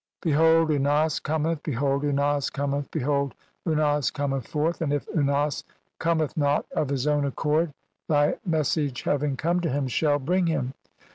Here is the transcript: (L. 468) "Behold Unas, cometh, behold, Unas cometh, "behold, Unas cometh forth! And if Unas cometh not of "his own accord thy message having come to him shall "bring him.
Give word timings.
(L. 0.25 0.31
468) 0.31 0.65
"Behold 0.81 0.81
Unas, 0.81 1.19
cometh, 1.19 1.59
behold, 1.63 2.03
Unas 2.03 2.49
cometh, 2.49 2.89
"behold, 2.89 3.35
Unas 3.67 4.09
cometh 4.11 4.47
forth! 4.47 4.81
And 4.81 4.91
if 4.91 5.07
Unas 5.15 5.63
cometh 5.99 6.35
not 6.35 6.65
of 6.71 6.89
"his 6.89 7.05
own 7.05 7.23
accord 7.23 7.71
thy 8.09 8.33
message 8.43 9.03
having 9.03 9.37
come 9.37 9.59
to 9.59 9.69
him 9.69 9.87
shall 9.87 10.17
"bring 10.17 10.47
him. 10.47 10.73